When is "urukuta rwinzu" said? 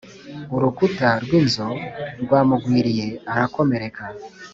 0.55-1.67